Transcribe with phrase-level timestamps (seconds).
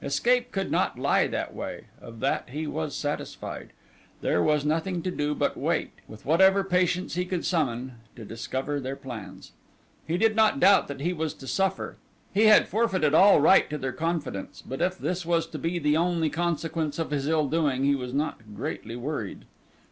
[0.00, 3.70] Escape could not lie that way; of that he was satisfied.
[4.20, 8.24] There was nothing to do but to wait, with whatever patience he could summon, to
[8.24, 9.50] discover their plans.
[10.06, 11.96] He did not doubt that he was to suffer.
[12.32, 15.96] He had forfeited all right to their confidence, but if this was to be the
[15.96, 19.46] only consequence of his ill doing he was not greatly worried.